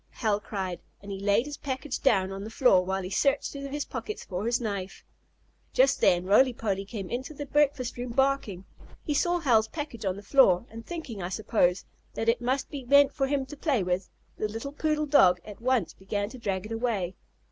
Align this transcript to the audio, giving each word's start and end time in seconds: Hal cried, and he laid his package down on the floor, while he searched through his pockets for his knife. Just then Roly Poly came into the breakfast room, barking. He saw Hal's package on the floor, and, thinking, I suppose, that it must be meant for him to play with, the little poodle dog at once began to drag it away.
Hal 0.09 0.39
cried, 0.39 0.79
and 0.99 1.11
he 1.11 1.19
laid 1.19 1.45
his 1.45 1.57
package 1.57 2.01
down 2.01 2.31
on 2.31 2.43
the 2.43 2.49
floor, 2.49 2.83
while 2.83 3.03
he 3.03 3.09
searched 3.11 3.51
through 3.51 3.67
his 3.67 3.85
pockets 3.85 4.25
for 4.25 4.47
his 4.47 4.59
knife. 4.59 5.05
Just 5.73 6.01
then 6.01 6.25
Roly 6.25 6.53
Poly 6.53 6.85
came 6.85 7.07
into 7.07 7.35
the 7.35 7.45
breakfast 7.45 7.95
room, 7.99 8.09
barking. 8.09 8.65
He 9.03 9.13
saw 9.13 9.37
Hal's 9.37 9.67
package 9.67 10.03
on 10.03 10.15
the 10.15 10.23
floor, 10.23 10.65
and, 10.71 10.83
thinking, 10.87 11.21
I 11.21 11.29
suppose, 11.29 11.85
that 12.15 12.29
it 12.29 12.41
must 12.41 12.71
be 12.71 12.83
meant 12.83 13.13
for 13.13 13.27
him 13.27 13.45
to 13.45 13.55
play 13.55 13.83
with, 13.83 14.09
the 14.39 14.47
little 14.47 14.71
poodle 14.73 15.05
dog 15.05 15.39
at 15.45 15.61
once 15.61 15.93
began 15.93 16.29
to 16.29 16.39
drag 16.39 16.65
it 16.65 16.71
away. 16.71 17.13